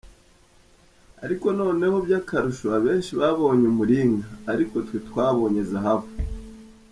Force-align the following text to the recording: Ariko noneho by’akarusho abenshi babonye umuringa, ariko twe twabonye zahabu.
Ariko 1.25 1.45
noneho 1.59 1.95
by’akarusho 2.05 2.65
abenshi 2.77 3.11
babonye 3.21 3.65
umuringa, 3.71 4.27
ariko 4.53 4.75
twe 4.85 4.97
twabonye 5.07 5.61
zahabu. 5.71 6.09